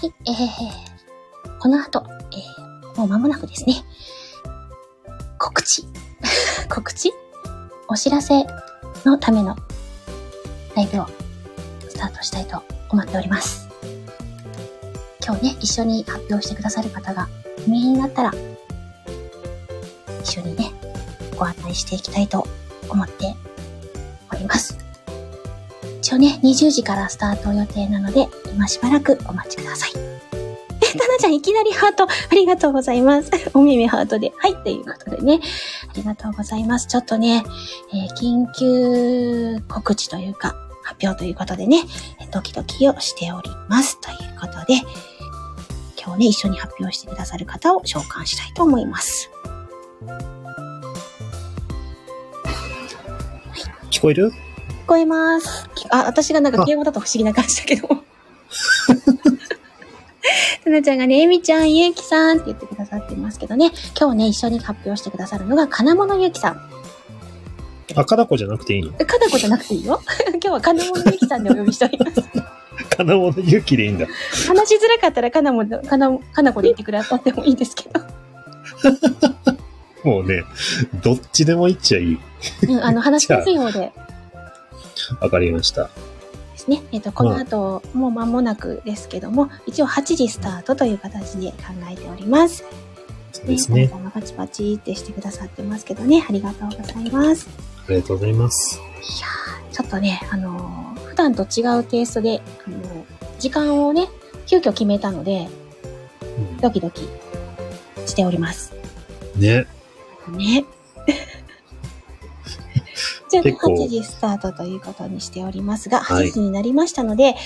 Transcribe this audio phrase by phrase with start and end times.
[0.00, 3.82] はい、えー、この後、えー、もう間もなくですね、
[5.40, 5.82] 告知。
[6.70, 7.12] 告知？
[7.88, 8.46] お知らせ
[9.04, 9.56] のための
[10.76, 11.06] ライブを
[11.88, 13.68] スタートしたいと思っております。
[15.26, 17.28] 今日ね、一緒に発表してくださる方が
[17.66, 18.32] お見えになったら、
[20.22, 20.70] 一緒にね、
[21.36, 22.46] ご案内していきたいと
[22.88, 23.34] 思って
[24.32, 24.78] おります。
[25.98, 29.90] 一応ね、20時からスタート予定なので、今しばらくお待ちください。
[29.94, 33.30] え、タナちゃんいきなりハート、ありがとうございます。
[33.54, 34.32] お耳ハートで。
[34.36, 35.38] はい、ということでね、
[35.88, 36.88] ありがとうございます。
[36.88, 37.44] ちょっとね、
[37.94, 41.84] えー緊急告知というか、発表ということでね、
[42.20, 44.00] えドキドキをしております。
[44.00, 44.82] ということで、
[45.96, 49.30] 今日ね、一緒に発表してくださる方を召喚したいと思います。
[53.92, 54.30] 聞こえる？
[54.30, 54.34] 聞
[54.88, 55.68] こえます。
[55.76, 58.07] きあ、私がなんか敬語だと不思議な感じだけど。
[60.64, 66.60] たなちゃんがね、えみちゃん、ゆうきさんって言ってくださってますけどね、今日ね、一緒に発表してくださるのが、金物ゆうきさん。
[67.96, 68.92] あ、かなこじゃなくていいの？
[68.98, 70.00] えかなこじゃなくていいよ。
[70.32, 72.22] 今日は金物ゆうきさんでお呼びしております。
[72.96, 74.06] かなもの勇気でいいんだ。
[74.46, 78.00] 話しづらかったらかなも、かな、かなこで言ってくださってもいいですけど。
[80.04, 80.44] もうね、
[81.02, 82.18] どっちでもいっちゃいい。
[82.68, 83.92] うん、あの、 話しやすい方で
[85.20, 85.90] わかりました。
[86.68, 86.82] ですね。
[86.92, 91.56] えっ、と、この後、もう間もなくですけども、一応8時スタートという形で考
[91.90, 92.64] えております。
[93.32, 93.86] そうですね。
[93.86, 94.10] ね。
[94.12, 97.48] パチパチってしてくださってますけどね、ありがとうございます。
[97.86, 98.78] ありがとうございます。
[98.78, 103.04] いやーちょっとね、あのー普段と違うテイストで、あのー
[103.38, 104.08] 時間をね、
[104.46, 105.48] 急遽決めたので、
[106.38, 107.02] うんドキドキ
[108.06, 108.74] しております。
[109.36, 109.66] ね。
[110.28, 110.64] ね。
[113.28, 117.36] じゃあ、結構8時スタートということにしておりますが、はい8時になりましたので、え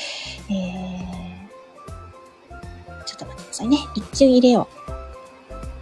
[2.50, 3.78] ー、ちょっと待ってくださいね。
[3.94, 4.68] 一瞬入れよ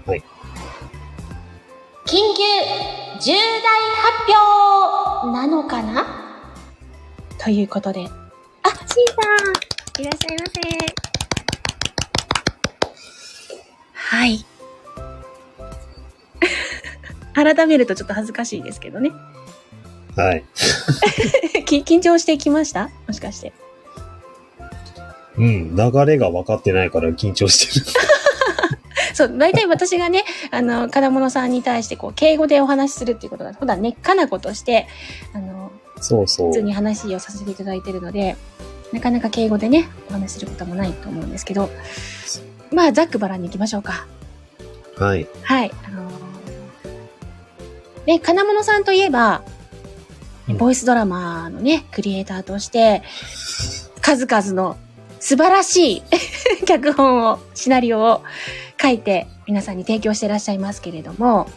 [0.06, 0.10] う。
[0.10, 0.24] はい。
[2.06, 2.42] 緊急
[3.20, 3.38] 重大
[4.00, 4.32] 発
[5.22, 6.06] 表なのかな？
[7.38, 8.00] ということで。
[8.00, 9.24] あ、シーさ
[10.00, 10.60] んいらっしゃいませ。
[13.92, 14.44] はい。
[17.54, 19.12] 改めるとちょっと恥ずかしいですけどね。
[20.16, 20.44] はい。
[21.64, 22.90] き緊張してきました？
[23.06, 23.52] もしかして。
[25.36, 25.76] うん。
[25.76, 27.86] 流れが分かってないから緊張してる。
[29.14, 34.86] そう、大体私がね、あの、金物さんに対して、こう、敬語でお話しするっていうことが、普段ね、かなことして、
[35.34, 35.70] あの、
[36.00, 36.54] そうそう普。
[36.54, 38.36] 通に話をさせていただいてるので、
[38.92, 41.70] なかなか敬語でね、お話しすることもないと思うんですけど、
[42.72, 44.06] まあ、ざっくばらんに行きましょうか。
[44.96, 45.26] はい。
[45.42, 45.70] はい。
[45.86, 46.12] あのー、
[48.06, 49.49] ね、金物さんといえば、うん
[50.58, 53.02] ボイスドラマのね、クリエイターとして、
[54.00, 54.76] 数々の
[55.18, 56.02] 素晴らしい
[56.66, 58.22] 脚本を、シナリオを
[58.80, 61.48] 書いて皆さんに提供していらっしゃいますけれども、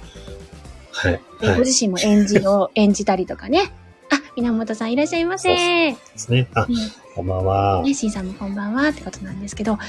[0.92, 1.20] はい。
[1.40, 1.56] ではい。
[1.56, 3.72] でご自身も演じを 演じたりとかね。
[4.12, 5.96] あ、源さんいらっしゃいませ。
[6.16, 6.48] すね。
[6.54, 6.68] あ、
[7.16, 7.82] こんばんは。
[7.84, 9.80] ね、シンさんもこんばんはってことなんですけど、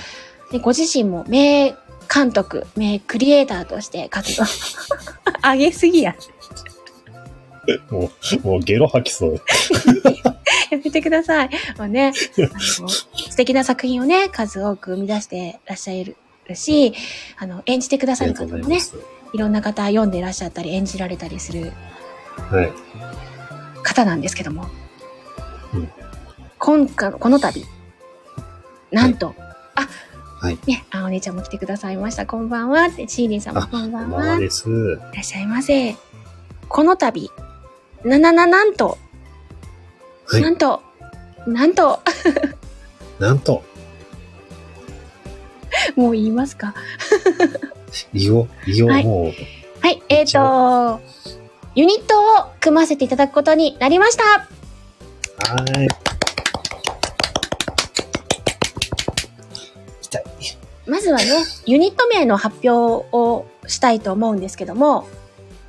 [0.51, 1.75] でご自身も名
[2.13, 4.45] 監督、名クリエイターとして活動。
[5.43, 6.15] 上げすぎや。
[7.91, 8.11] も
[8.45, 9.35] う、もうゲロ吐きそう。
[10.71, 11.51] やめてください。
[11.79, 16.17] もうね、素敵な作品をね、数多く生み出してらっしゃる
[16.55, 16.95] し、
[17.39, 18.97] あの、演じてくだあさる方もねす。
[19.33, 21.73] いろんな方読んでいらっしゃったり、演じられたりする
[22.51, 22.73] はい。
[23.83, 24.69] 方なんですけども、
[25.73, 25.89] うん
[26.59, 27.65] 今回、この度、
[28.91, 29.35] なんと、
[30.41, 30.59] はい。
[30.67, 32.27] ね、あ、お姉ちゃんも来てくださいました。
[32.27, 34.37] こんばんはシーリンさんもあこんばんはは。
[34.37, 34.41] い。
[34.43, 34.51] らっ
[35.25, 35.97] しゃいませ。
[36.69, 37.31] この度、
[38.05, 38.99] ななな、なんと、
[40.27, 40.83] はいなんと、
[41.47, 42.01] なんと、
[43.19, 43.63] なんと、
[45.97, 46.75] もう言いますか？
[48.13, 49.33] いよ、いよ、はいもう、
[49.81, 51.01] はい、えっ、一と、
[51.75, 52.25] ユニットを
[52.61, 54.25] 組ませていただくことになりました。
[54.25, 54.47] は
[55.83, 55.89] い。
[60.03, 60.23] 痛い。
[60.87, 61.25] まずはね、
[61.67, 65.07] ユニット名の発表をしたいと思うんですけども、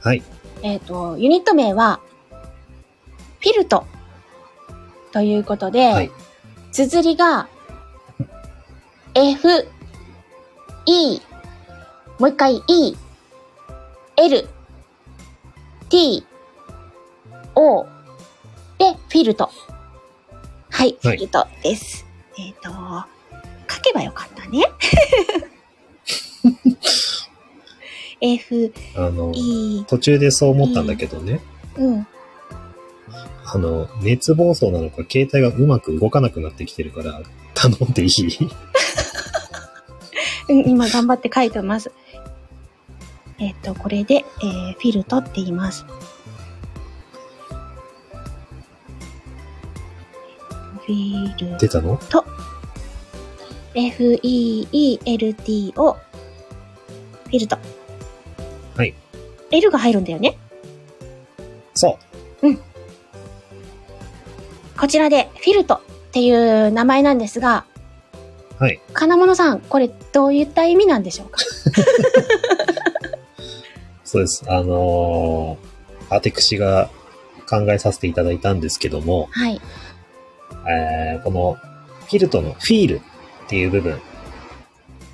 [0.02, 0.22] はい。
[0.62, 2.00] えっ、と、ユニット名は、
[3.46, 3.86] フィルト
[5.12, 6.12] ということで、はい
[6.72, 7.48] 綴りが、
[9.14, 9.48] F、
[10.86, 11.22] E、
[12.20, 12.98] もう一回 E、
[14.18, 14.48] L、
[15.88, 16.26] T、
[17.56, 17.86] O
[18.78, 19.50] で、フィルト。
[20.70, 22.06] はい、フはいィルトです。
[22.38, 22.70] えっ、と、
[23.74, 24.66] 書けばよかったね。
[28.38, 31.40] F、あの、E、途中でそう思ったんだけどね。
[31.78, 32.08] うん。
[33.48, 37.22] あの、熱暴走なのか、携帯がうまく動かなくなってきてるから、
[37.54, 38.10] 頼んでいい？
[40.50, 41.92] うん、今頑張って書いてます。
[43.40, 45.86] えっ、と、これで、えーフィルトって言います。
[50.86, 52.00] フィル出たの
[53.74, 57.58] ？F-E-E-L-T-O フィルト。
[58.78, 58.94] はい。
[59.52, 60.38] L が入るんだよね。
[61.74, 61.98] そ
[62.44, 62.48] う。
[64.80, 65.80] こちらでフィルトっ
[66.12, 67.66] ていう名前なんですが、
[68.60, 68.80] はい。
[68.94, 71.40] 金物さん、これどういった意味なんでしょうか？
[74.04, 74.44] そうです。
[74.48, 76.90] あのー、私が
[77.50, 79.60] 考えさせていただいたんですけども、はい。
[80.70, 81.58] えーこの
[82.06, 83.02] フィルトのフィールっ
[83.50, 84.00] ていう部分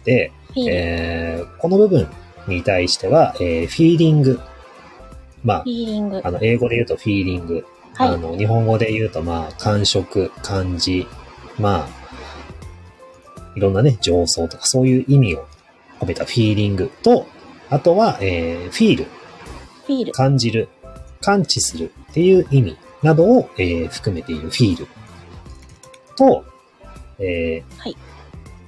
[0.04, 0.32] で、
[0.68, 2.08] えーこの部分
[2.48, 4.40] に対しては、えーフィーリング。
[5.44, 6.28] まフィーリングあ、。
[6.28, 7.66] あの、英語で言うとフィーリング。
[8.06, 11.08] はいあの、日本語で言うと、まあ、感触、感じ、
[11.60, 12.02] まあ、
[13.56, 15.46] いろんなね、上層とかそういう意味を
[16.00, 17.26] 込めたフィーリングと、
[17.70, 19.04] あとは、えーフィール、
[19.86, 20.12] フィール。
[20.14, 20.70] 感じる、
[21.22, 24.88] 感知するっていう意味などを、えー含めているフィール
[26.16, 26.44] と、
[27.20, 27.96] えーはい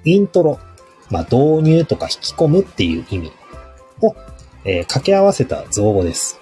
[0.05, 0.59] イントロ、
[1.09, 3.31] まあ、導入とか引き込むっていう意味
[4.01, 4.15] を、
[4.65, 6.39] えー掛け合わせた造語です。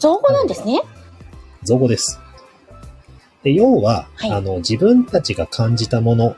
[0.00, 0.80] 造語なんですね。
[1.62, 2.20] 造語です。
[3.42, 6.36] で要は、はいあの、自分たちが感じたもの、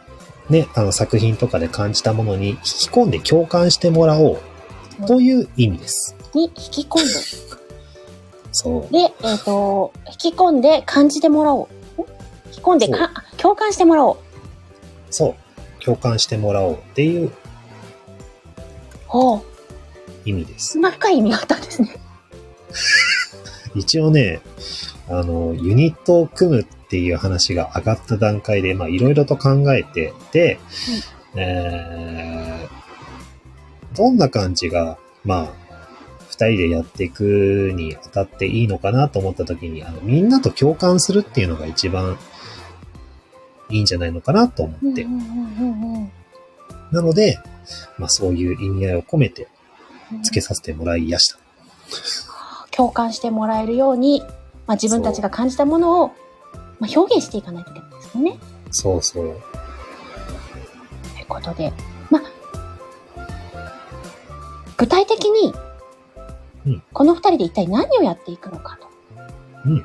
[0.49, 6.17] ね、あの作品とかで感じたものに引き込んで共感してもらおうという意味です。
[6.35, 7.11] に引き込んで。
[8.53, 8.93] そう。
[8.93, 11.69] で、えっ、と、引き込んで感じてもらお
[11.99, 12.03] う。
[12.03, 12.07] ん
[12.47, 14.17] 引き込んでか共感してもらおう。
[15.11, 15.85] そう。
[15.85, 17.33] 共感してもらおうっていう
[19.07, 19.43] ほう。
[20.25, 20.79] 意味ですそ。
[20.79, 21.97] んな深い意味があったんですね。
[23.75, 24.41] 一応ね、
[25.09, 30.59] あの、ユニットを組むっていう話が上がった段階で、まあ、いろいろと考えて、で、
[31.37, 35.53] えー、どんな感じが、まあ、
[36.29, 42.19] 二人でやっていくにあたっていいのかなと思った時に、あの、みんなと共感するっていうのが一番
[43.69, 45.03] いいんじゃないのかなと思って。
[45.03, 46.13] うんうんうんうん
[46.93, 47.39] なので、
[47.99, 49.49] まあ、そういう意味合いを込めて
[50.13, 51.39] うん付けさせてもらいやした。
[52.71, 54.23] 共感してもらえるように、
[54.67, 56.09] まあ、自分たちが感じたものを、
[56.79, 58.39] まあ、表現していかないといけないですよね。
[58.71, 59.25] そうそう。
[59.25, 61.73] ということで、
[62.11, 62.23] まあ、
[64.77, 65.53] 具体的に
[66.67, 68.89] うん、この二人で一体何をやっていくのかと。
[69.67, 69.85] うん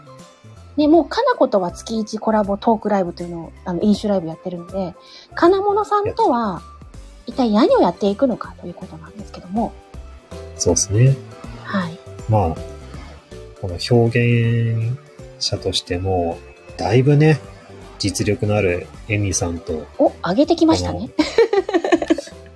[0.77, 4.93] ね、もう、かなことは月1コラボトークライブというのを、あの、飲酒ライブやってるので、
[5.33, 6.61] かなものさんとは、
[7.25, 9.71] 一体何をやっていくのかということなんですけども、
[10.57, 11.15] そうですね。
[11.63, 11.97] はい。
[12.27, 12.55] まあ、
[13.65, 14.95] この表現
[15.39, 16.37] 者としても、
[16.77, 17.39] だいぶね、
[17.97, 21.09] 実力のあるエミさんと、お、上げてきましたね。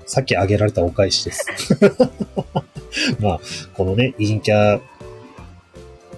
[0.05, 1.47] さっき挙げられたお返しです。
[3.19, 3.39] まあ、
[3.73, 4.81] このね、陰キャ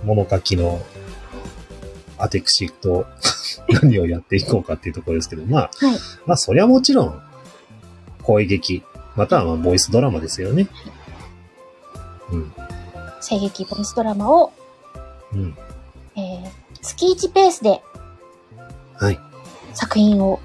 [0.04, 0.82] 物書きの
[2.18, 3.06] アテクシと
[3.82, 5.96] 何をやっていこうかっていうところですけど、まあ、はい。
[6.26, 7.22] まあ、そりゃもちろん、
[8.24, 8.84] 声劇、
[9.16, 10.68] またはまあ、ボイスドラマですよね。
[12.30, 12.54] うん、
[13.22, 14.52] 声劇ボイスドラマを、
[15.34, 15.58] うん。
[16.16, 16.50] えー、
[16.82, 17.82] 月1ペースで
[19.02, 19.20] はい。
[19.74, 20.40] 作品を、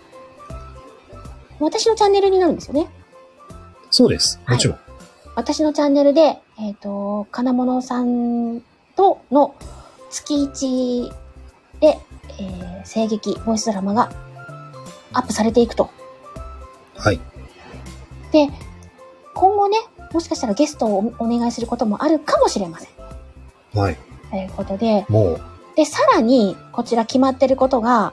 [1.60, 2.88] 私のチャンネルになるんですよね。
[3.90, 4.40] そうです。
[4.48, 4.78] もちろん。
[5.34, 8.62] 私のチャンネルで、えっ、と、金物さん
[8.96, 9.54] との
[10.10, 11.12] 月1
[11.80, 11.98] で、
[12.38, 14.10] えー、声劇、ボイスドラマが
[15.12, 15.90] アップされていくと。
[16.96, 17.20] はい。
[18.32, 18.48] で、
[19.34, 19.76] 今後ね、
[20.12, 23.78] もしかしたらゲストをおお願いすることもあるかもしれません。
[23.78, 23.98] はい。
[24.30, 25.40] ということで、もう、
[25.76, 28.12] で、さらに、こちら決まってることが、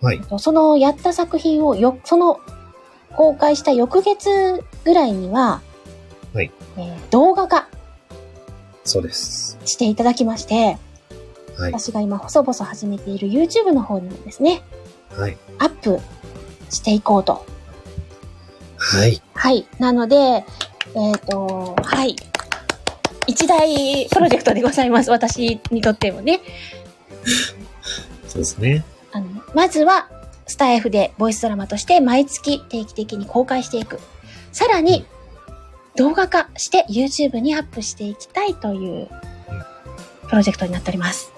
[0.00, 0.20] はい。
[0.38, 2.40] そのやった作品をよ、その
[3.16, 5.60] 公開した翌月ぐらいには、
[6.34, 7.68] はいえー動画化
[8.84, 9.58] そうです。
[9.64, 10.78] していただきまして、
[11.58, 11.72] はい。
[11.72, 14.62] 私が今細々始めている YouTube の方にもですね、
[15.10, 15.36] はい。
[15.58, 16.00] アップ
[16.70, 17.44] していこうと。
[18.76, 19.20] はい。
[19.34, 19.66] はい。
[19.78, 20.16] なので、
[20.94, 22.16] えっ、と、はい。
[23.38, 25.12] 一大プロジェクトでございます。
[25.12, 26.40] 私にとってもね。
[28.26, 28.84] そうですね。
[29.12, 30.08] あの、まずは、
[30.48, 34.00] スタイフでボイスドラマとして毎月定期的に公開していく。
[34.50, 35.06] さらに、
[35.94, 39.08] 動画化して YouTube にアップしていきたいという
[40.28, 41.30] プロジェクトになっております。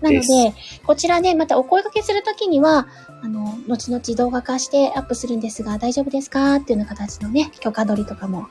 [0.00, 0.54] なのでで、
[0.86, 2.86] こちらね、またお声掛けするときには、
[3.24, 6.56] あの、後々動画化してアップするんですが、大丈夫ですか？
[6.56, 8.46] っていうような形のね、許可取りとかも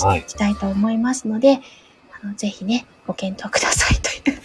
[0.00, 1.60] していきたいと思いますので、
[2.22, 4.40] あの、ぜひね、ご検討くださいという。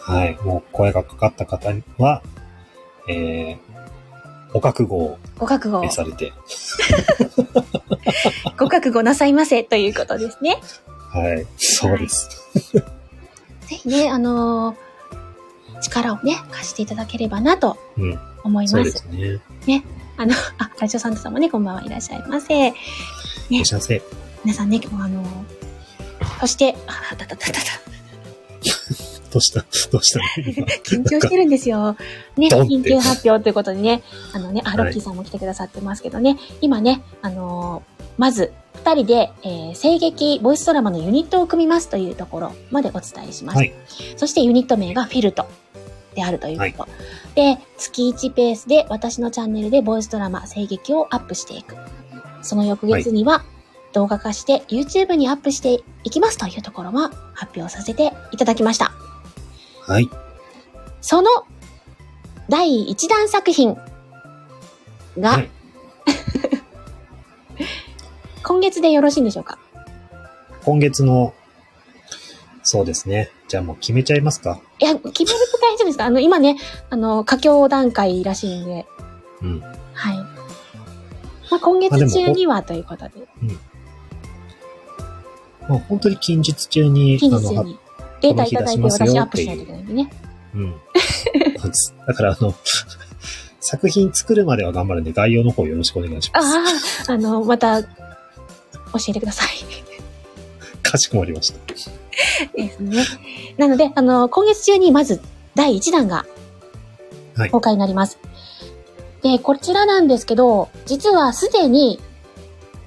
[0.00, 0.38] はい。
[0.44, 2.22] もう声がかかった方は、
[3.08, 3.58] えー、
[4.54, 6.32] お覚悟をご覚悟されて。
[8.58, 10.58] ご覚悟なさいませということですね。
[11.10, 11.46] はい。
[11.56, 12.28] そうです。
[13.66, 14.88] ぜひね、あのー
[15.80, 18.18] 力をね、貸していただければなとうん。
[18.42, 18.84] 思います。
[18.84, 19.06] です
[19.66, 19.84] ね。
[20.16, 22.68] あの、あ、ラジオサンタさんもね、こんばんはいらっしゃいませ。
[22.68, 22.72] い
[23.56, 24.02] らっしゃいませ。
[24.44, 25.22] 皆さんね、あの
[26.40, 27.60] そして、あ、たたたたた、
[29.30, 30.20] どうしたどうした
[30.84, 31.96] 緊張してるんですよ。
[32.36, 34.02] ね、緊急発表ということでね、
[34.32, 43.58] あのね、あ、ロッキーさんも来てくださってますけどね、今ね、あのーまず、二人で、えー声劇ボイスドラマのユニットを組みますというところまでお伝えしました。
[43.58, 43.72] はい。
[44.16, 45.46] そしてユニット名がフィルト
[46.14, 46.88] であるということ。
[47.36, 51.76] で、月1ペースで私のチャンネルでボイスドラマ、声劇をアップしていく。
[52.42, 53.44] その翌月には
[53.92, 58.92] 動画化して YouTube にアップしていきますというところは発表させていただきました。
[59.86, 60.08] はい。
[61.00, 61.30] その
[62.48, 63.76] 第1弾作品
[65.18, 65.50] が、はい
[68.42, 69.58] 今月でよろしいんでしょうか？
[70.64, 71.34] 今月の、
[72.62, 73.30] そうですね。
[73.48, 74.60] じゃあもう決めちゃいますか。
[74.78, 76.06] いや、決めると大丈夫ですか？
[76.06, 76.56] あの、今ね、
[76.90, 78.86] あの、佳境段階らしいんで、
[79.42, 79.60] うん。
[79.92, 80.16] はい。
[81.50, 83.67] まあ、今月中にはということで、まあ
[85.68, 87.78] 本当に近日中に、近日に
[88.20, 90.10] データいただいて私アップしないといけないんでね。
[90.54, 90.74] うん。
[92.06, 92.54] だからあの、
[93.60, 97.10] 作品作るまでは頑張るんで、概要の方よろしくお願いします。
[97.10, 97.88] ああ、あの、また、教
[99.08, 99.48] えてください。
[100.82, 101.58] かしこまりました。
[101.66, 101.90] です
[102.80, 103.04] ね。
[103.58, 105.20] なので、あの、今月中にまず
[105.54, 106.24] 第1弾が
[107.36, 108.18] はい公開になります。
[109.22, 112.00] で、こちらなんですけど、実はすでに、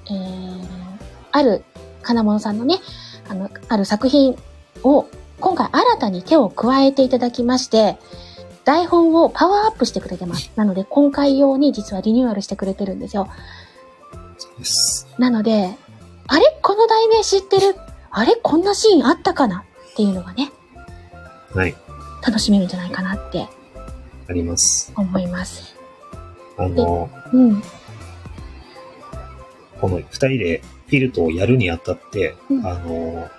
[0.06, 0.66] えー、
[1.30, 1.64] ある
[2.02, 2.80] 金物さんのね、
[3.28, 4.36] あの、ある作品
[4.82, 5.06] を
[5.40, 7.96] 今回新たに手を加えていただきまして、
[8.64, 10.52] 台本をパワーアップしてくれてます。
[10.54, 13.28] なので、今回用に実はリニューアルしてくれてるんですよ。
[15.18, 15.74] なので、
[16.28, 16.58] あれ？
[16.62, 17.74] この題名知ってる？
[18.10, 18.36] あれ？
[18.36, 19.64] こんなシーンあったかな？
[19.92, 20.52] っていうのがね、
[21.54, 21.74] はい。
[22.24, 23.48] 楽しめるんじゃないかなって
[24.28, 24.92] あります。
[24.96, 25.74] 思います。
[26.56, 27.62] あの、うん。
[29.80, 33.30] この二人でフィルトをやるにあたって、うんあの、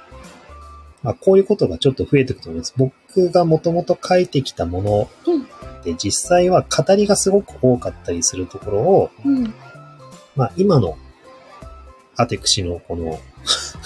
[1.03, 2.74] まあ、こういうことがちょっと増えていくと思います。
[2.75, 5.48] 僕がもともと書いてきたものうん
[5.83, 9.53] で、実際は語りがすごく多かったりするところを、うん。
[10.36, 10.98] まあ、今の
[12.15, 13.19] アテクシのこの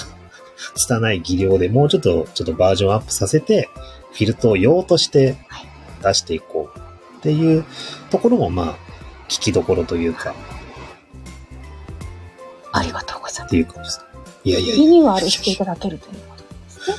[0.78, 3.70] 拙い技量でもうちょっと、ちょっとバージョンアップさせて、
[4.14, 5.36] フィルトを用として
[6.02, 6.80] 出していこう
[7.18, 7.66] っていう
[8.12, 8.76] ところも、まあ、
[9.28, 10.34] 聞きどころというか、
[12.72, 13.17] ありがとう
[13.48, 14.06] っていう感じです。
[14.44, 16.96] いやいやいや、ニューアルしていただけるということですね。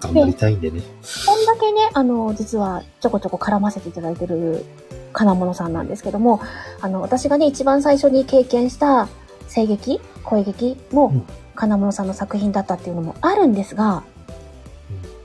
[0.00, 0.82] 頑張りたいんでね。
[1.26, 4.64] こんだけね、あの、実はちょこちょこ絡ませていただいてる
[5.12, 6.40] 金物さんなんですけども、
[6.80, 9.08] あの、私がね、一番最初に経験した
[9.54, 14.02] 声劇、声劇もうん金物さんの作品だったっていうのもあるんですがうん、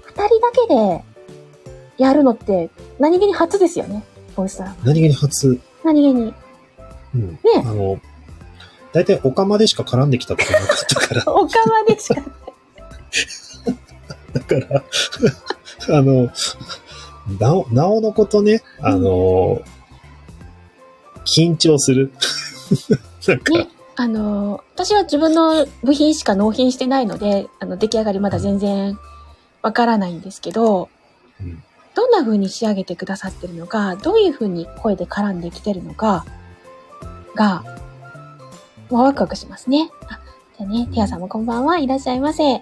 [0.04, 1.04] 二、人だけで
[1.98, 4.04] やるのって何気に初ですよね、
[4.36, 4.76] ボイスドラマ。
[4.84, 6.34] 何気に初、何気に。
[7.16, 7.32] うん。
[7.32, 8.00] ねあの、
[8.98, 12.20] 大体オカマでしか絡んできたことなかったから、 おかまでしか。
[14.34, 14.84] だから、
[16.00, 16.32] あの、
[17.40, 19.62] なお、なおのことね、あの、
[21.28, 22.12] 緊張する。
[23.28, 28.98] なんか、ね、あの、私は自分の部品しか納品してないので、あの、出来上がりまだ全然
[29.62, 30.90] わからないんですけど、
[31.40, 31.64] うん
[31.94, 36.26] どんな風に仕上げてくださってるのか、どういう風に声で絡んできてるのか、
[37.34, 37.87] が、まあ
[38.90, 39.90] ワクワクしますね。
[40.08, 40.20] あ、
[40.58, 42.62] じゃあね、ティアさんもこんばんはいらっしゃいませ。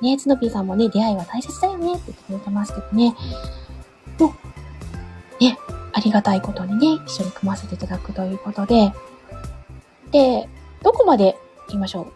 [0.00, 3.14] ね、ツノピーさんもね、出会いは大切だよねって言ってくれてますけどね。
[4.18, 4.34] も
[5.40, 5.56] う、ね、
[5.92, 8.92] ありがたいことにね、一緒に組ませていただくということで、
[10.10, 10.48] で、
[10.82, 11.36] どこまで
[11.68, 12.06] 言いましょう？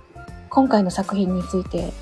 [0.50, 1.92] 今回の作品について。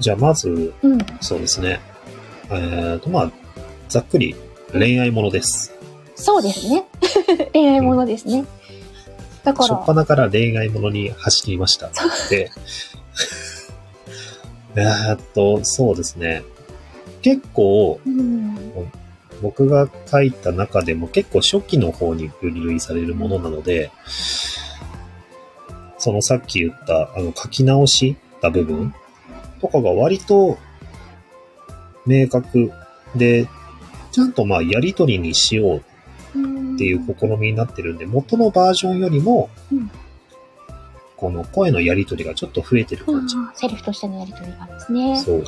[0.00, 0.98] じゃあまず、うん。
[1.20, 1.80] そうですね。
[2.50, 3.32] えっ、と、まあ、
[3.88, 4.34] ざっくり
[4.72, 5.72] 恋愛ものです。
[6.16, 6.84] そうですね。
[7.54, 8.44] 恋愛ものですね。
[9.44, 11.90] だから、初っ端から恋愛ものに走りました。
[12.30, 12.50] で、
[14.76, 16.42] えーっと、そうですね。
[17.22, 18.58] 結構、うん。
[19.42, 23.90] 僕が書いた中でも結構初期の方に分類されるものなので、
[25.98, 28.94] そのさっき言った、あの、書き直した部分
[29.60, 30.58] とかが割と
[32.06, 32.70] 明確
[33.14, 33.48] で、
[34.12, 35.84] ちゃんとまあやりとりにしよう
[36.74, 39.90] っていう試みになってるんで、元のバージョンよりもうん、
[41.16, 43.36] この声のやりとりがちょっと増えてるうん感じ。
[43.54, 45.18] セリフとしてのやりとりがですね。
[45.18, 45.44] そう。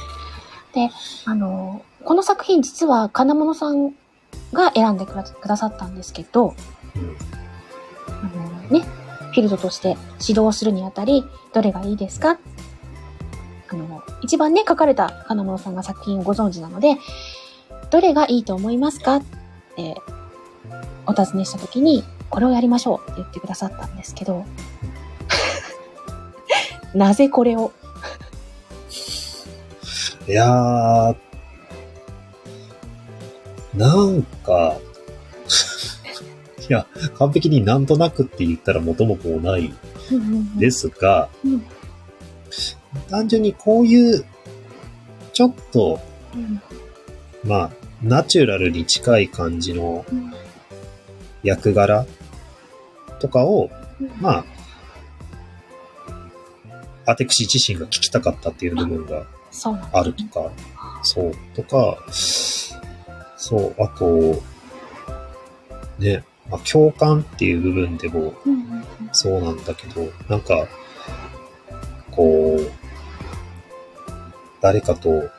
[1.25, 3.93] あの、この作品実は金物さん
[4.53, 6.55] が選んでくだくださったんですけど、
[6.95, 7.17] うん。
[8.09, 12.39] あのね、フィールドとして指導するにあたり、どれがいいですか？
[13.69, 16.99] あの、一番ね、書かれた金物さんが作品をご存知なので、
[17.91, 19.17] どれがいいと思いますか？
[19.17, 19.23] っ
[19.77, 19.97] て、
[21.07, 24.45] お尋ねしたときに、これをやりましょうって言ってくださったんですけど、
[26.95, 27.73] なぜこれを？
[30.29, 31.17] いやー、
[33.75, 34.77] なんか、
[36.69, 36.87] いや、
[37.19, 39.73] 完璧になんとなくって言ったら元も子もない
[40.59, 41.65] ですが、うん。
[43.11, 44.25] 単純にこういう、
[45.33, 46.01] ちょっと、
[46.35, 46.61] うん。
[47.45, 47.71] まあ、
[48.03, 50.33] ナチュラルに近い感じのうん
[51.43, 52.07] 役柄
[53.21, 54.11] とかを、うん。
[54.21, 54.45] まあ、
[57.07, 59.27] アテクシ自身が聞きたかったっていう部分が
[59.93, 60.51] あるとか、
[61.03, 64.43] そう、とか、そう、あと、
[65.99, 68.35] ね、まあ、共感っていう部分でも
[69.13, 70.67] そうなんだけど、なんか、
[72.11, 72.71] こう、
[74.61, 75.31] 誰かと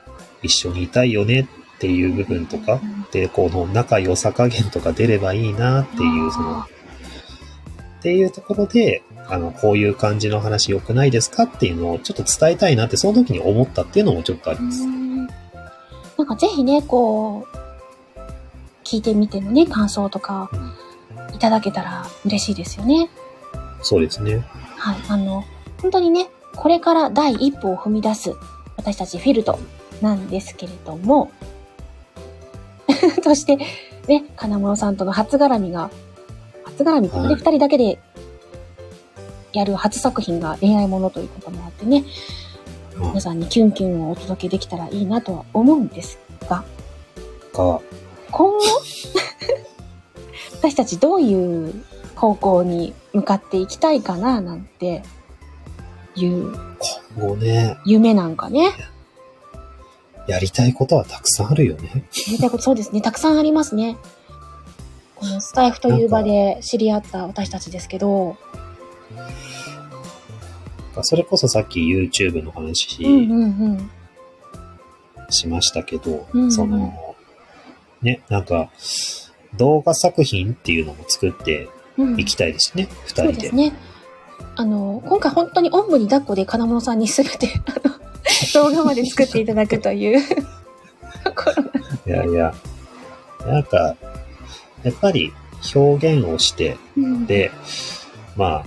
[0.41, 2.81] 一緒にいたいよねっていう部分とか、
[3.11, 6.65] で、この仲良さ加減とか出ればいいなっていう、その、っ
[8.01, 14.83] ていうところで、あの、こういう感じの話良くないですかっていうのをちょっと伝えたいなって、その時に思ったっていうのもちょっとあります。
[14.83, 15.07] うん
[16.17, 17.57] なんかぜひね、こう、
[18.83, 20.49] 聞いてみてのね、感想とか
[21.33, 23.09] いただけたら嬉しいですよね。
[23.83, 24.43] そうですね。
[24.77, 24.97] はい。
[25.09, 25.43] あの、
[25.79, 28.33] 本当にね、これから第一歩を踏み出す
[28.77, 29.59] 私たちフィルト
[30.01, 31.31] なんですけれども、
[33.23, 33.57] そして、
[34.07, 35.89] ね、金物さんとの初絡みが、
[36.63, 37.35] 初絡みってね、はい。
[37.35, 37.99] 二、人だけで
[39.53, 42.03] やる初作品が恋愛ものということもあってね、
[42.95, 43.07] うん。
[43.09, 46.19] 皆さんにキュンキュンをお届けできたらいいなとは思うんです
[46.49, 46.63] が、
[47.53, 47.81] が、
[48.31, 48.59] 今後、
[50.59, 51.73] 私たちどういう
[52.15, 55.03] 方向に向かっていきたいかななんて
[56.15, 56.51] いう
[57.37, 58.71] ね、夢なんかね。
[60.27, 61.89] やりたいことはたくさんあるよね。
[61.93, 63.01] やりたいことそうですね。
[63.01, 63.97] たくさんありますね。
[65.15, 68.37] このスタイフという場で知り合った私たちですけど、
[71.01, 73.45] それこそさっき YouTube の話うんうんう
[73.77, 73.91] ん。
[75.29, 77.15] しましたけど、うんうんその、
[78.01, 78.69] ね、なんか、
[79.55, 83.33] 動画作品っていうのも作ってうんいきたいですね、二、人で。
[83.33, 83.73] そうですね。
[84.55, 87.96] あの、今回本当におんぶに抱っこで金物さんにすべて、あの、
[88.53, 90.19] 動画まで作っていただくという。
[92.05, 92.53] いやいや、
[93.45, 93.95] なんか、
[94.83, 95.33] やっぱり
[95.75, 97.51] 表現をして、うんで、
[98.35, 98.65] まあ、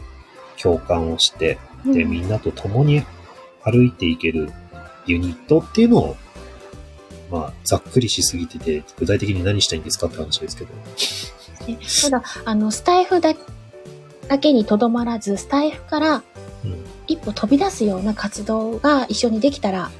[0.60, 3.02] 共感をして、で、うんみんなと共に
[3.62, 4.52] 歩いていける
[5.06, 6.16] ユニットっていうのを、
[7.30, 10.74] まあ、ざっくりしすぎてて、具体的に何したいんですかって話ですけど。
[10.74, 13.34] ねただ、あの、スタイフだ
[14.28, 16.22] だけにとどまらず、スタイフからうん。
[17.10, 19.90] 一歩飛び出すような活動が一緒にできたら、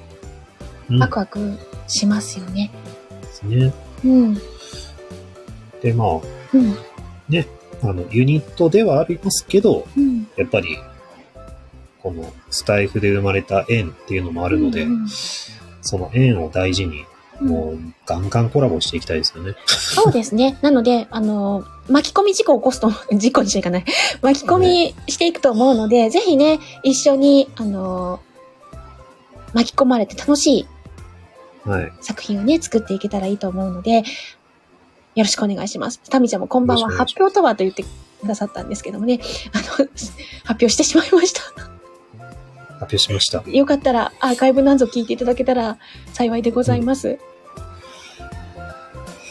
[0.88, 0.98] うん。
[1.00, 2.70] ワクワクしますよね。
[3.20, 3.72] ですね。
[4.04, 4.34] うん。
[5.82, 6.08] で、まあ、
[6.52, 6.76] うん。
[7.82, 10.28] あの、ユニットではありますけど、うん。
[10.36, 10.78] やっぱり、
[12.02, 15.06] このスタイフで生まれた縁っていうのもあるので、うん
[15.82, 17.06] その縁を大事に、うん
[17.40, 19.54] もう、ガンガンコラボしていきたいですよね。
[19.66, 20.58] そうですね。
[20.62, 23.84] なので、あの、巻き込み事故を起こすと、 事故にしちゃいかない。
[24.20, 28.20] 巻き込みしていくと思うので、ぜひね、一緒に、あの、
[29.54, 30.66] 巻き込まれて楽しい
[31.64, 31.92] はい。
[32.00, 34.04] 作品をね、作っていけたらいいと思うので、よ
[35.16, 36.00] ろしくお願いします。
[36.08, 36.90] タミちゃんもこんばんは。
[36.90, 37.86] 発表とはと言ってく
[38.26, 39.20] ださったんですけどもね、
[39.52, 39.86] あの、発
[40.48, 41.40] 表してしまいました。
[42.80, 43.42] 発表しました。
[43.46, 45.78] よかったら、アーカイブなんぞ聞いていただけたら
[46.12, 47.18] 幸いでございます。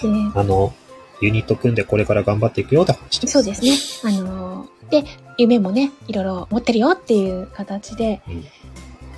[0.01, 0.73] であの、
[1.21, 3.33] ユニット組んでこれから頑張っていくよって話です。
[3.33, 3.61] そうです
[4.05, 4.11] ね。
[4.17, 5.03] あのーで、
[5.37, 8.45] 夢もね、いろいろ持ってるよっていう形で、うん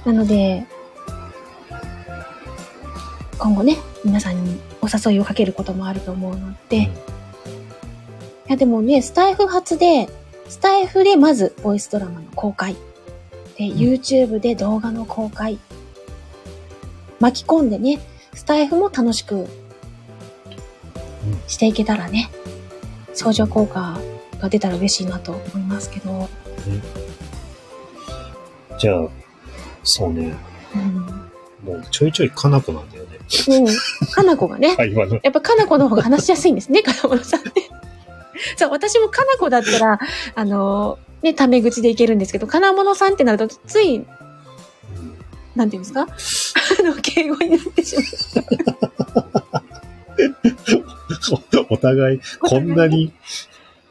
[0.03, 0.65] なので、
[3.37, 6.89] 今後ね、皆さんにお誘いをかけることもあると思うので、い
[8.47, 10.09] やでもね、スタイフ初で、
[10.49, 12.75] スタイフでまずボイスドラマの公開。
[13.57, 15.59] で、YouTube で動画の公開。
[17.19, 17.99] 巻き込んでね、
[18.33, 19.47] スタイフも楽しく
[21.47, 22.29] していけたらね、
[23.13, 23.99] 相乗効果
[24.39, 26.29] が出たら嬉しいなと思いますけど、
[28.79, 29.07] じゃあ、
[29.83, 30.33] そうね。
[30.75, 30.93] うん。
[31.63, 33.17] もうちょいちょいかなこなんだよね。
[33.47, 33.65] うん。
[34.11, 35.19] かなこがね、 会話の。
[35.21, 37.51] やっぱかなこの方が話しやすいんですね、 金物さんね。
[38.57, 39.99] そう、私もかなこだったら、
[40.35, 44.05] あの、ね、タメ口でいけるんですけど、金物さんってなると、つい、うん
[45.55, 46.01] なんていうんですか？
[46.79, 48.01] あの、敬語になってしま
[50.80, 50.80] う。
[51.69, 53.13] お互い、こんなに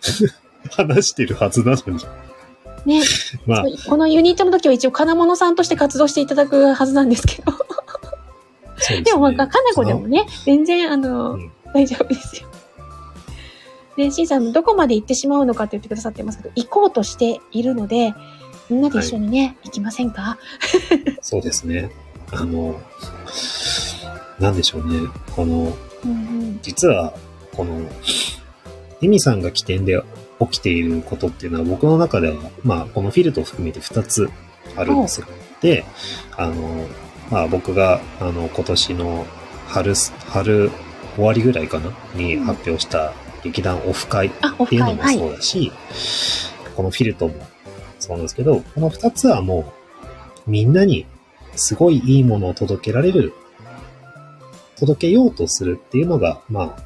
[0.70, 2.04] 話してるはずなのに。
[2.86, 3.02] ね、
[3.46, 7.52] まあ、このユニットの時は一応金物さんとして活動していただくはずなんですけど。
[8.76, 9.02] ですね。
[9.02, 12.48] でも、かなこでもね、全然、あの、うん大丈夫ですよ。
[13.96, 18.14] で、シンさん、どこまで行ってしまうのかって言ってくださってますけど、行こうとしているので、
[18.68, 20.38] みんなで一緒にね、行きませんか？
[21.20, 21.90] そうですね。
[22.32, 22.80] あの、
[24.38, 25.08] なんでしょうね。
[25.34, 26.58] この、うんうん。
[26.62, 27.14] 実は、
[27.54, 27.80] この、
[29.02, 30.02] エミさんが起点で
[30.40, 34.30] 起きていることっていうのは僕の中では、まあ、このフィルトを含めて2つ
[34.76, 35.26] あるんですよ。
[35.60, 35.84] で、
[36.36, 36.86] あの、
[37.30, 39.26] まあ僕が、あの、今年の
[39.66, 40.70] 春す、春
[41.14, 44.30] 終わりぐらいかなにうん発表した劇団オフ会っ
[44.68, 44.94] ていうの。
[44.94, 45.72] もそうだし、
[46.76, 47.34] このフィルトも
[47.98, 49.72] そうなんですけど、この二つはも
[50.46, 51.06] うみんなに
[51.56, 53.32] すごいいいものを届けられる、
[54.80, 56.82] 届けようとするっていうのが、まあ、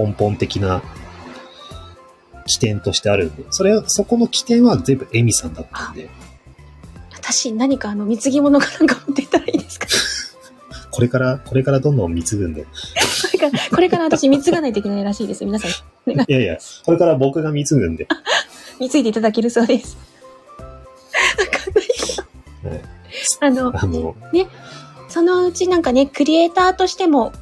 [0.00, 0.82] 根本的な
[2.46, 6.08] 起点としてあるんで、それは、そこの起点は全部エミさんだったんで、
[7.14, 9.86] 私、何かあの、貢ぎ物かなんか持ってったらいいですか？
[10.90, 12.68] これから、これからどんどん貢ぐんで、こ
[13.32, 15.44] れから、これから私、貢がないといけないらしいです。
[15.44, 15.70] 皆さん、
[16.10, 18.08] いいやいや、これから僕が貢ぐんで、
[18.80, 19.96] 貢いでいただけるそうです。
[20.58, 20.66] わ
[21.46, 22.82] かんない。
[23.40, 24.16] あの、あの、
[25.18, 27.32] そのうちなんかね、クリエイターとしても、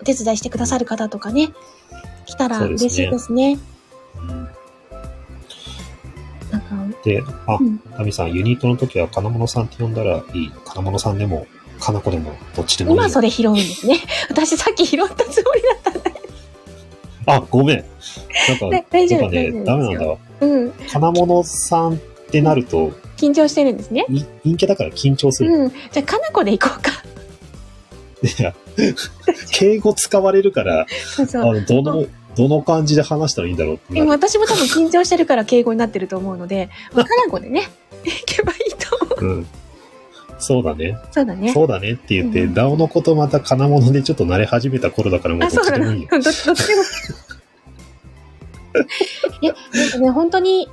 [0.00, 1.50] お手伝いしてくださる方とかね、
[2.24, 3.58] 来たら嬉しいですね。
[7.04, 7.78] で、あう、ん。
[7.94, 10.50] タミさん、ユニットの時は金物さんって呼んだらいい。
[10.64, 11.46] 金物さんでも、
[11.78, 13.02] 金子でも、どっちでもいいよ。
[13.02, 13.98] 今それ拾うんですね。
[14.30, 16.22] 私さっき拾ったつもりだったんだけ
[17.26, 17.84] あ、ごめん。
[18.48, 20.18] なんか、 ね大丈夫やっぱねダメなんだわ。
[20.40, 20.46] ど。
[20.46, 20.72] うん。
[20.88, 21.96] 金物さんっ
[22.30, 24.06] てなると、緊張してるんですね。
[24.08, 25.52] い陰キャだから緊張する。
[25.52, 25.70] うん。
[25.70, 26.90] じゃあ、かなこで行こうか。
[28.22, 28.54] いや、
[29.52, 31.42] 敬語使われるから、そうそう。
[31.42, 34.10] あの、どの、どの感じで話したらいいんだろうってでも。
[34.10, 37.68] 私も多分緊張してるから敬語になってると思うので、 まあかなこでね、
[38.04, 39.24] 行けばいいと思う。
[39.24, 39.46] うん。
[40.38, 40.96] そうだね。
[41.10, 41.52] そうだね。
[41.52, 45.60] そうだねって言って、うんダオのことまた金物でちょっと慣れ始めた頃だからもうあ、ど。
[45.60, 46.08] っちでもいいよ。
[46.10, 46.54] どどっちでも。
[49.40, 50.68] いや、なんかね、本当に、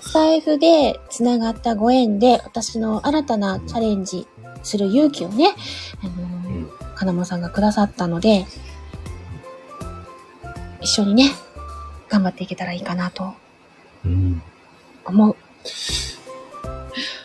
[0.00, 4.26] スタイフで繋がったご縁で、私の新たなチャレンジ
[4.62, 5.54] する勇気をね、
[6.02, 6.70] あのーうん。
[6.96, 8.46] 金間さんがくださったので、
[10.80, 11.30] 一緒にね、
[12.08, 13.32] 頑張っていけたらいいかなと
[14.04, 14.42] うん。
[15.04, 15.36] 思う。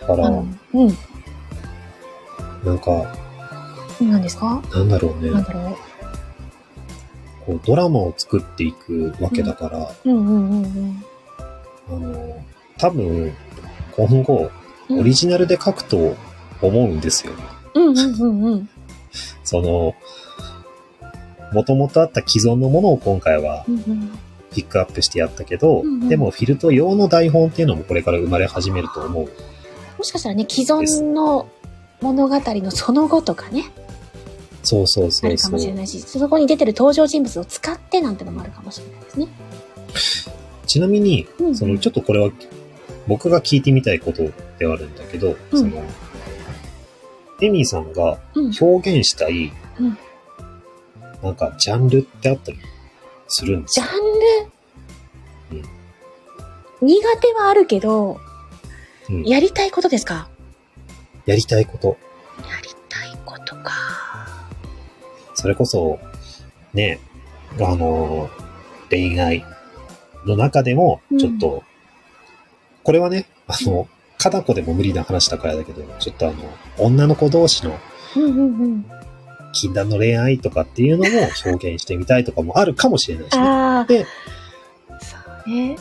[0.02, 0.46] だから、うん。
[2.64, 3.16] なんか、
[4.02, 4.62] 何ですか？
[4.74, 5.32] なんだろうね。
[5.32, 5.76] なんだろう？
[7.46, 11.06] こう、ドラマを作っていくわけだから、うんうんうんうん。
[11.88, 12.44] あの、
[12.78, 13.34] 多分、
[13.96, 14.52] 今後、
[14.90, 16.16] うんオリジナルで書くと
[16.62, 17.34] 思うんですよ。
[17.74, 18.70] うんうんうんうん。
[19.44, 19.96] その、
[21.52, 23.66] もともとあった既存のものを今回は
[24.52, 29.30] ピックアップしてやったけど、うんうんでもフィルト用の台本っていうのもこれから生まれ始めると思う。
[29.98, 31.48] もしかしたらね、既存の
[32.02, 33.72] 物語のその後とかね、
[34.62, 35.66] そうそうあそうそうるかもし。
[35.68, 39.28] れないし、そこに出てる登場人物を使ってなんてのもあるかもしれないですね。
[40.68, 42.30] ちなみに、うんうんそのちょっとこれは
[43.08, 44.24] 僕が聞いてみたいこと
[44.58, 45.60] ではあるんだけど、うん。
[45.60, 45.84] その、
[47.42, 48.52] エミーさんがうん。
[48.60, 49.98] 表現したい、うん。
[51.22, 52.60] なんかジャンルってあったり
[53.28, 55.68] するんですジャかンル、
[56.82, 58.20] 苦手はあるけど、
[59.10, 59.24] うん。
[59.24, 60.30] やりたいことですか？
[61.26, 61.98] やりたいこと。
[62.40, 63.72] やりたいことか。
[65.34, 66.00] それこそ、
[66.74, 67.00] ね、
[67.60, 68.30] あの、
[68.90, 69.46] 恋愛
[70.26, 71.64] の中でも、ちょっと、
[72.86, 73.88] これはね、あの、
[74.20, 76.38] かなこでも無理な話だからだけど、ちょっとあの、
[76.78, 77.78] 女の子同士の。
[79.54, 83.86] 禁断の恋愛とかっていうのも表現してみたいとかもあるかもしれないしね。
[83.88, 84.06] で、
[85.02, 85.18] そ
[85.48, 85.78] うね。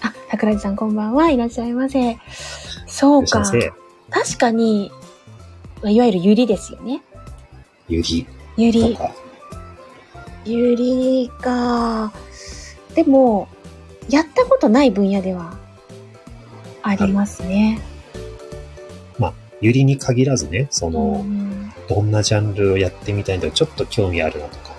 [0.00, 2.18] あ、桜地さんこんばんはいらっしゃいませ。
[2.86, 3.44] そうか。
[4.10, 4.90] 確かに、
[5.82, 7.02] まあいわゆるユリですよね。
[7.88, 8.96] ゆりユリ。
[8.96, 9.14] とか、
[10.44, 12.12] ユリか。
[12.94, 13.46] でも、
[14.08, 15.56] やったことない分野では
[16.82, 17.80] ありますね。
[19.60, 24.70] ゆりに限らずね、その、うんどんなジャンルをやってみたいんだちょっと興味あるなとか。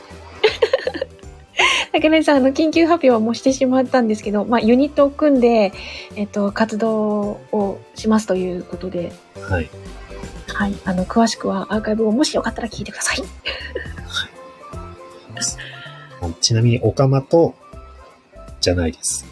[1.92, 5.74] 竹内さん、あの、緊急発表はもうしてしまったんですけど、まあ、ユニットを組んで、
[6.16, 9.12] えっと、活動をしますということで、
[9.42, 9.70] はい。
[10.48, 10.74] はい。
[10.86, 13.24] あの、詳しくはアーカイブをもしよかったら聞いてください。
[16.22, 17.56] あちなみに、オカマと、
[18.62, 19.26] じゃないです。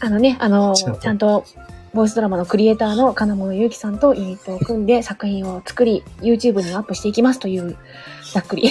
[0.00, 1.46] あのね、あの、ちゃんと、
[1.94, 7.76] ボイスドラマのクリエイターの金物ゆうきさんとユニットを組んで作品を作り、YouTube にアップしていきますという、
[8.32, 8.70] ざっくり。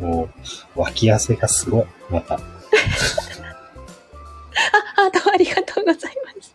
[0.00, 0.30] も
[0.76, 2.36] う、脇汗がすごい、また。
[2.36, 2.38] あ、
[4.94, 6.54] ハートありがとうございます。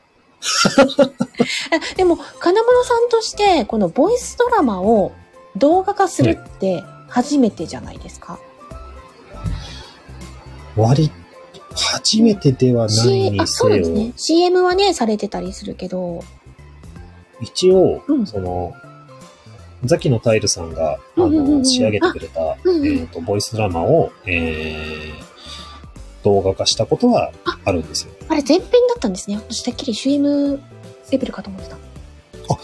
[0.81, 5.11] あでも、金物さんとして、このボイスドラマを
[5.55, 8.39] 動画化するって初めてじゃないですか？
[10.75, 11.11] 割、
[11.75, 14.13] 初めてではないにせよ、そうなんですね。
[14.17, 16.23] CM はね、されてたりするけど、
[17.41, 18.73] 一応、うんその、
[19.83, 27.31] ザキのタイルさんが、あうんうんうんうんの、仕上げてくれた、うんうんえっ、と、ボイスドラマを、えー、動画化したことは
[27.65, 28.11] あるんですよ。
[28.29, 29.37] あれ全編だったんですね。
[29.37, 30.59] 私てっきり CM
[31.11, 31.75] レベルかと思ってた。
[31.75, 31.79] あ、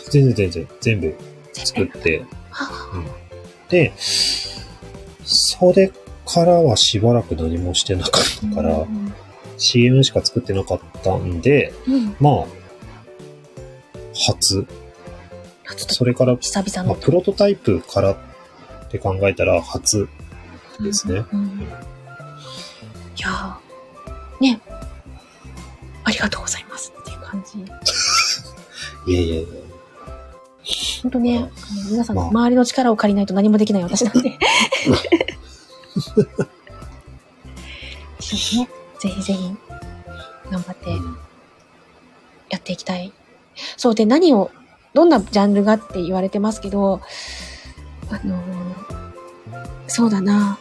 [0.10, 1.16] 全然全然、全部。
[1.54, 3.06] 作って、はうん
[3.70, 5.92] で、それ
[6.28, 9.14] からはしばらく何もしてなかったあから、うん、
[9.58, 12.16] CM しか作ってなかったんで、うん。
[12.20, 12.46] まあ、
[14.28, 14.68] 初。
[15.90, 16.96] それから、まあ、久々の。
[16.96, 18.18] プロトタイプからっ
[18.90, 20.08] て考えたら初
[20.82, 21.26] ですね。
[21.32, 21.68] うんうん
[23.18, 24.62] いやーね。
[26.04, 27.58] ありがとうございますっていう感じ。
[29.12, 29.48] いやいやいや。
[31.02, 34.38] 本当ね、あの皆さんのまあ周りの力を借りないと何もできない私なんで。
[38.20, 38.70] 一緒にね、
[39.00, 39.56] ぜひぜひ、
[40.52, 41.18] 頑張ってうん
[42.50, 43.12] やっていきたい。
[43.76, 44.52] そうで、何を、
[44.94, 47.02] どんなジャンルがって言われてますけど、
[48.10, 48.88] あのー
[49.88, 50.60] そうだな。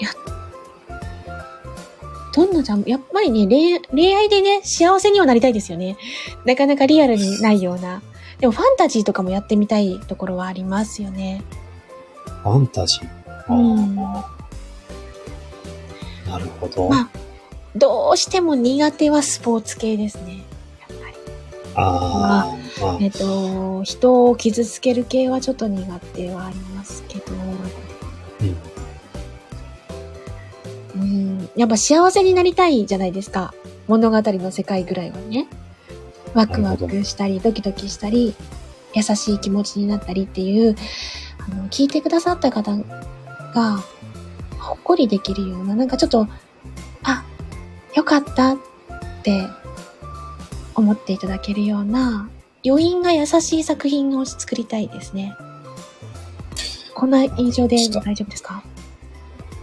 [0.00, 0.10] いや、
[2.32, 5.96] どんなジャンル、やっぱりね、恋恋愛でね、幸せにはなりたいですよね。
[6.44, 8.02] なかなかリアルにないような。
[8.44, 11.42] でもファンタジーとかもやってみたいところはありますよね。
[12.42, 13.06] ファンタジー？
[13.48, 16.90] うんあーなるほど。
[16.90, 17.08] まあ
[17.74, 20.42] どうしても苦手はスポーツ系ですね。
[20.90, 21.16] やっぱり。
[21.74, 27.32] あーまあえっと、人を傷つける系はちょっと苦手はありますけど、
[30.96, 33.54] うんうん、やっぱ幸せになりたいじゃないですか。
[33.86, 35.46] 物語の世界ぐらいはね。
[36.34, 38.34] ワクワクしたり、ドキドキしたり、
[38.92, 40.76] 優しい気持ちになったりっていう、
[41.38, 42.76] あの、聞いてくださった方
[43.54, 43.82] が、
[44.58, 46.26] ほっこりできるような、なんかちょっと、
[47.02, 47.24] あ、
[47.94, 48.58] よかったっ
[49.22, 49.46] て
[50.74, 52.28] 思っていただけるような、
[52.66, 55.34] 余韻が優しい作品を作りたいですね。
[56.94, 58.62] こんな印象で大丈夫ですか？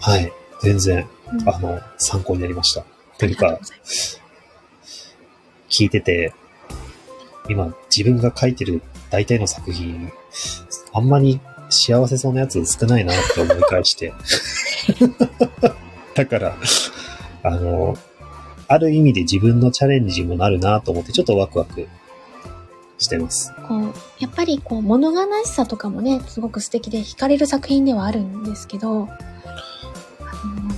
[0.01, 0.31] はい。
[0.62, 2.84] 全然、うんあの、参考になりました。
[3.17, 3.60] というか。
[5.69, 6.34] 聞いてて、
[7.49, 10.12] 今、自分が書いてる大体の作品、
[10.93, 14.13] あんまり幸せそうなやつ少ないなって思い返して。
[16.15, 16.56] だから、
[17.43, 17.97] あの、
[18.67, 21.88] ある意味で自分のチャレンジにもなるなと思って、ちょっとワクワク
[22.97, 23.54] してます。
[23.67, 30.71] こう、やっぱりこう、物悲しさとかもね、すごく素敵で惹かれる作品ではあるんですけど、あの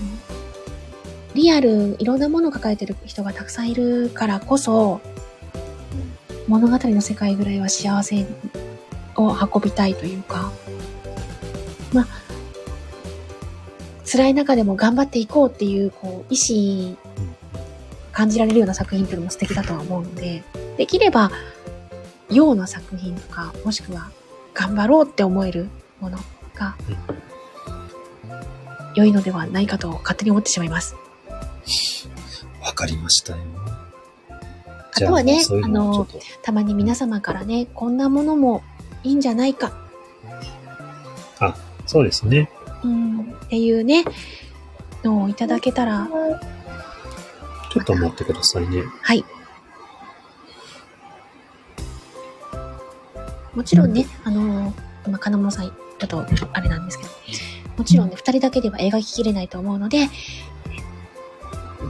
[1.35, 5.01] リアル、いろんなものを抱えてる人がたくさんいるからこそ、
[6.47, 8.25] 物語の世界ぐらいは幸せ
[9.15, 10.51] を運びたいというか、
[11.93, 12.07] まあ、
[14.09, 16.97] 辛い中でも頑張っていこうっていう、こう、意志
[18.11, 20.43] 感じられるような作品っていうのも素敵だとは思うので、
[20.77, 21.31] できれば、
[22.29, 24.11] ような作品とか、もしくは、
[24.53, 26.17] 頑張ろうって思えるもの
[26.53, 26.75] が、
[28.95, 30.95] 良いのではないかと勝手に思ってしまいます。
[32.61, 33.62] わかりましたよ。
[34.95, 36.07] あとはねじゃそういうの
[36.41, 38.63] たまに皆様からね、こんなものも
[39.03, 39.83] いいんじゃないか、
[41.85, 42.49] そうですね。
[42.83, 44.03] うん、っていうね、
[45.03, 46.07] のをいただけたら、
[47.71, 48.83] ちょっと待ってくださいね。
[49.01, 49.23] はい。
[53.53, 54.73] もちろんね、あの、
[55.05, 57.09] 今、金物さん、ちょっと、あれなんですけど、
[57.77, 60.09] もちろんね、二人だけでは描ききれないと思うので、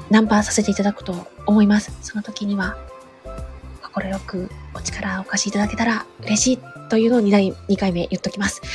[0.09, 1.95] ナンパさせていただくと思います。
[2.01, 2.75] その時には、
[3.93, 8.62] 心よくお力をお貸しいただけたら嬉しいというのを2回 ,2 回目言っときます。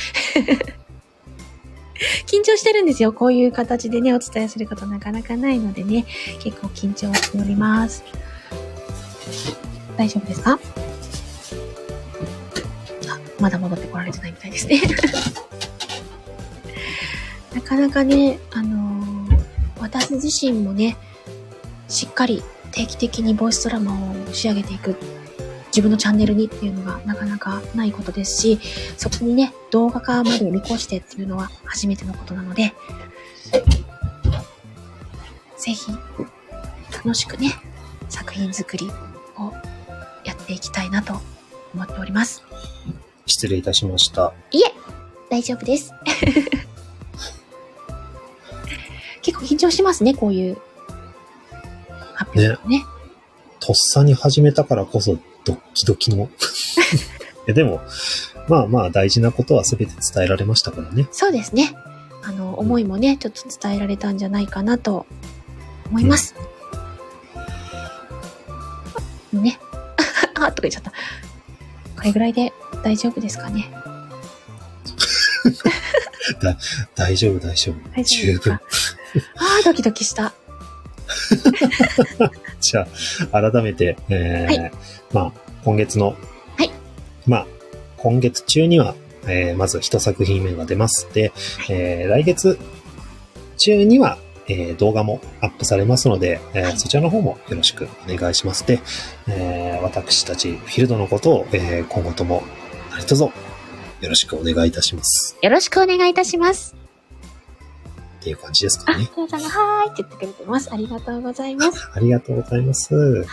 [2.27, 3.11] 緊張してるんですよ。
[3.11, 6.05] こういう形でね、お伝えすることなかなかないのでね、
[6.41, 8.03] 結構緊張しております。
[9.97, 10.57] 大丈夫ですか？
[13.09, 14.81] あ、まだ戻ってこられてないみたいですね。
[17.53, 19.39] なかなかね、あのー
[19.81, 20.97] 私自身もね、
[21.87, 24.95] しっかり定期的にボイスドラマを仕上げていく。
[25.67, 28.59] 自分のチャンネルにっていうのがなかなかないことですし、
[28.97, 32.73] そこにね、動画化まで見越してっていうのは初めてのことなので、
[35.57, 35.91] ぜひ、
[36.91, 37.53] 楽しくね、
[38.09, 38.89] 作品作り
[39.37, 39.53] を
[40.25, 41.21] やっていきたいなと
[41.73, 42.43] 思っております。
[43.25, 44.33] 失礼いたしました。
[44.51, 44.73] いえ、
[45.29, 45.93] 大丈夫です。
[49.21, 50.57] 結構緊張しますね、こういう
[52.33, 52.85] 発表ね。
[53.59, 56.29] とっさに始めたからこそドッキドキの。
[57.47, 57.81] えでも、
[58.47, 61.07] まあまあ大事なことは全て伝えられましたからね。
[61.11, 61.73] そうですね。
[62.23, 65.05] あの、思いもね、ちょっと伝えられたんじゃないかなと
[65.89, 66.35] 思います。
[69.33, 69.59] ね。
[70.35, 70.91] あ、とか言っちゃった。
[70.91, 73.71] これぐらいで大丈夫ですかね。
[76.95, 78.03] 大丈夫大丈夫。
[78.03, 78.53] 十分。
[78.53, 80.33] あー、ドキドキした。
[82.61, 82.87] じゃ
[83.31, 84.71] あ、改めて、えーは
[85.13, 86.15] まあ、今月の、
[86.57, 86.71] はい
[87.25, 87.47] まあ、
[87.97, 88.95] 今月中には、
[89.27, 91.07] えーまず一作品目が出ます。
[91.13, 91.31] で、
[91.69, 92.57] えー来月
[93.57, 94.17] 中には、
[94.47, 98.65] えー動画もアップされますので、えーはいそちらの方もよろしくお願いします。
[98.65, 98.79] で、
[99.27, 102.43] えー私たちフィールドのことを、えー今後とも
[102.91, 103.31] 何卒よ
[104.01, 105.37] ろしくお願いいたします。
[105.41, 106.78] よろしくお願いいたします。
[108.19, 109.09] っていう感じですかあ、ね。
[109.15, 110.71] 皆さんがはーいって言ってくれてます。
[110.71, 111.89] ありがとうございます。
[111.95, 113.25] ありがとうございます。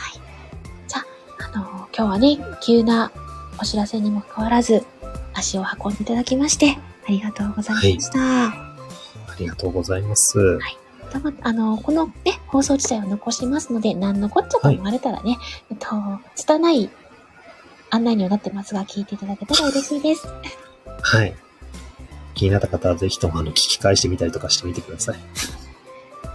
[1.38, 3.10] あの、今日はね、急な
[3.60, 4.84] お知らせにもかかわらず、
[5.34, 8.18] 足を運んでいただきまして、ありがとうございました。
[8.18, 10.58] ありがとうございます。
[11.10, 15.38] たまあの、このね、放送自体を残しますので、何のこっちゃと思われたらね、
[15.70, 15.88] えっと、
[16.34, 16.90] 拙い
[17.90, 20.26] 案内にはなってますが、聞いていただけたら嬉しいです。
[21.02, 21.34] はい。
[22.36, 25.16] 気になった方はぜひともあの聞き返してみたりとかしてみてください。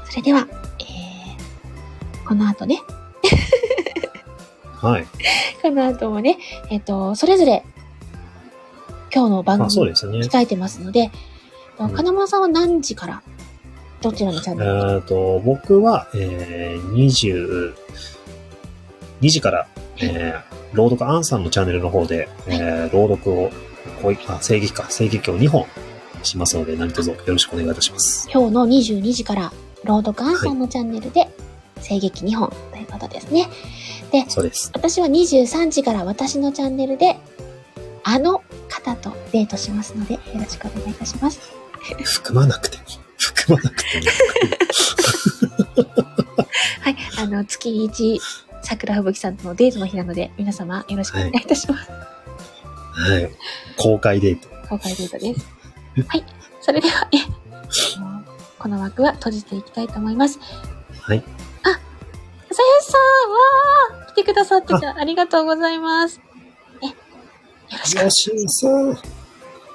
[0.09, 0.47] それでは、
[0.79, 2.81] えー、この後ね、
[4.81, 5.05] はい。
[5.61, 6.39] この後もね、
[6.71, 7.63] えっと、それぞれ、
[9.13, 10.19] 今日の番あ、そう組ですね。
[10.19, 11.11] 控えてますので、
[11.79, 13.23] うん金村さんは何時から、
[14.01, 17.73] どちらのチャンえネルっと、僕は、えー、20、
[19.21, 23.51] 2時から、えー、朗読アンさんのチャンネルの方で、えー、朗読を、
[24.01, 25.65] こういあ、声劇か、声劇を2本
[26.25, 28.29] しますので、何卒よろしくお願いいたします。
[28.31, 29.53] 今日の22時から、
[29.83, 31.27] 朗読アンさんのチャンネルで、
[31.87, 33.47] 声劇2本ということですね。
[34.27, 34.71] そうです。
[34.73, 37.17] 私は23時から私のチャンネルで、
[38.03, 41.39] あの方とデートしますので、よろしくお願いいたします。
[42.03, 42.83] 含まなくても。
[43.17, 44.05] 含まなくても。
[46.81, 46.97] はい。
[47.17, 48.19] あの、月1、
[48.63, 51.89] 桜吹雪さんとのデートの日なので、皆様よろしくお願いいたします。
[51.89, 53.29] はい。
[53.77, 54.49] 公開デート。
[54.69, 55.60] 公開デートです。
[56.07, 56.25] はい。
[56.61, 57.07] それでは、
[58.59, 60.39] この枠は閉じていきたいと思います。
[61.01, 61.23] はい。
[61.63, 61.79] あ、さや
[62.81, 62.97] しさ
[63.93, 66.21] んわー来てくださっててありがとうございます。
[66.81, 66.93] え、よ
[67.71, 68.03] ろしく。
[68.03, 68.95] よしんさん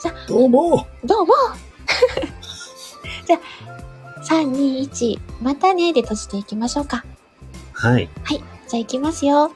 [0.01, 0.15] じゃ。
[0.29, 0.87] どうも。
[1.05, 1.35] どうも
[3.27, 7.05] じゃあ、3、2、1、またねで閉じていきましょうか。
[7.73, 8.09] はい。
[8.23, 8.43] はい。
[8.69, 9.53] じゃあ行きますよ。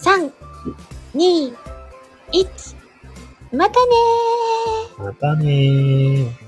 [0.00, 0.32] 3、
[1.14, 1.54] 2、
[2.32, 2.77] 1、
[3.50, 6.47] またねーまたねー。